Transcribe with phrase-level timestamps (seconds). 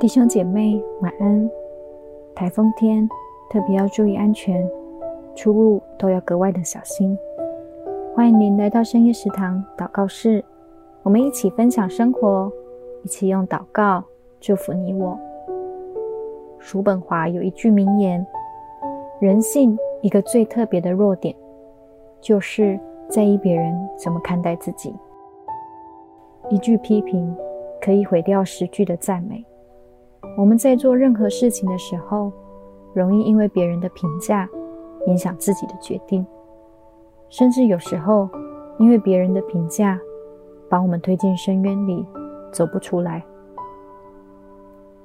[0.00, 1.50] 弟兄姐妹晚安。
[2.34, 3.06] 台风天
[3.50, 4.66] 特别要注意安全，
[5.36, 7.14] 出入都要格外的小心。
[8.14, 10.42] 欢迎您来到深夜食堂祷告室，
[11.02, 12.50] 我们一起分享生活，
[13.04, 14.02] 一起用祷告
[14.40, 15.20] 祝福你我。
[16.58, 18.26] 叔本华有一句名言：
[19.20, 21.36] 人性一个最特别的弱点，
[22.22, 24.96] 就是在意别人怎么看待自己。
[26.48, 27.36] 一句批评
[27.82, 29.44] 可以毁掉十句的赞美。
[30.36, 32.32] 我们在做任何事情的时候，
[32.94, 34.48] 容易因为别人的评价
[35.06, 36.26] 影响自己的决定，
[37.28, 38.28] 甚至有时候
[38.78, 40.00] 因为别人的评价
[40.68, 42.06] 把我们推进深渊里，
[42.52, 43.22] 走不出来。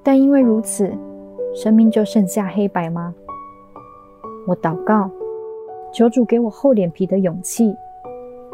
[0.01, 0.93] 但因为如此，
[1.53, 3.13] 生命就剩下黑白吗？
[4.47, 5.09] 我祷告，
[5.91, 7.75] 求主给我厚脸皮的勇气，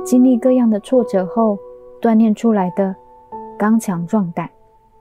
[0.03, 1.59] 经历各样的挫折后
[2.01, 2.95] 锻炼出来的
[3.59, 4.49] 刚强壮胆。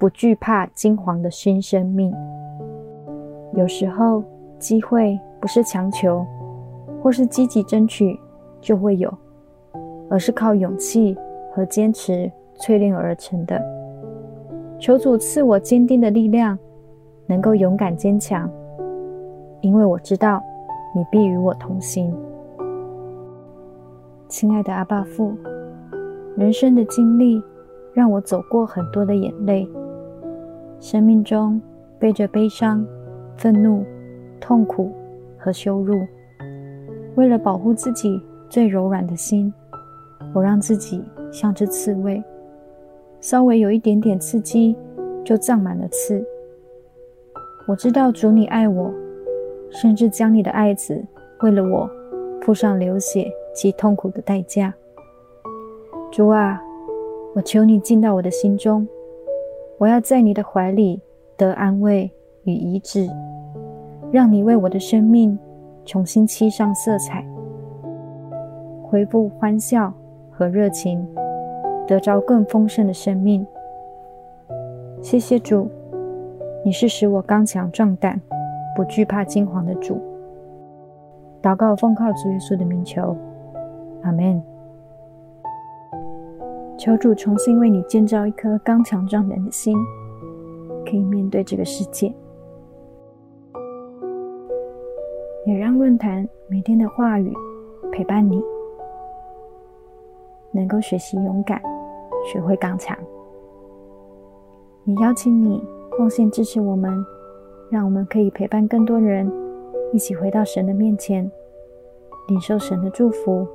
[0.01, 2.11] 不惧怕惊惶的新生命。
[3.53, 4.25] 有时候
[4.59, 6.27] 机会不是强求，
[7.03, 8.19] 或是积极争取
[8.63, 9.13] 就会有，
[10.09, 11.15] 而是靠勇气
[11.53, 13.61] 和坚持淬炼而成的。
[14.79, 16.59] 求主赐我坚定的力量，
[17.27, 18.51] 能够勇敢坚强，
[19.61, 20.43] 因为我知道
[20.97, 22.11] 你必与我同行。
[24.29, 25.37] 亲爱的阿爸父，
[26.39, 27.43] 人生的经历
[27.93, 29.69] 让我走过很多的眼泪。
[30.81, 31.61] 生命中
[31.99, 32.85] 背着悲伤、
[33.37, 33.85] 愤怒、
[34.41, 34.91] 痛苦
[35.39, 35.95] 和羞辱，
[37.17, 39.53] 为了保护自己最柔软的心，
[40.35, 42.23] 我让自己像只刺猬，
[43.21, 44.75] 稍微有一点点刺激
[45.23, 46.25] 就胀满了刺。
[47.69, 48.91] 我知道主你爱我，
[49.71, 51.05] 甚至将你的爱子
[51.43, 51.89] 为了我
[52.41, 54.73] 付上流血及痛苦的代价。
[56.11, 56.59] 主啊，
[57.35, 58.89] 我求你进到我的心中。
[59.81, 61.01] 我要在你的怀里
[61.39, 62.11] 得安慰
[62.45, 63.09] 与医治，
[64.13, 65.39] 让你为我的生命
[65.87, 67.27] 重新漆上色彩，
[68.83, 69.91] 恢复欢笑
[70.31, 71.03] 和热情，
[71.87, 73.47] 得着更丰盛的生命。
[75.01, 75.67] 谢谢主，
[76.63, 78.21] 你是使我刚强壮胆、
[78.77, 79.99] 不惧怕惊惶的主。
[81.41, 83.17] 祷告奉靠主耶稣的名求，
[84.03, 84.50] 阿门。
[86.81, 89.77] 求主重新为你建造一颗刚强壮胆的心，
[90.87, 92.11] 可以面对这个世界。
[95.45, 97.35] 也让论坛每天的话语
[97.93, 98.43] 陪伴你，
[100.53, 101.61] 能够学习勇敢，
[102.33, 102.97] 学会刚强。
[104.87, 105.63] 也邀请你
[105.99, 107.05] 奉献支持我们，
[107.71, 109.31] 让我们可以陪伴更多人
[109.93, 111.31] 一起回到神的面前，
[112.29, 113.47] 领受神的祝福，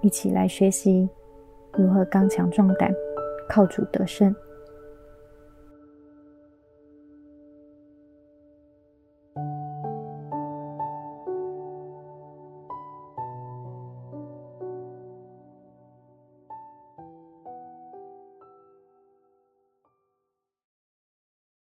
[0.00, 1.08] 一起来学习。
[1.76, 2.92] 如何刚强壮胆，
[3.48, 4.34] 靠主得胜。